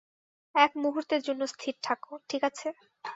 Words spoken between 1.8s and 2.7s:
থাকো, ঠিক আছে?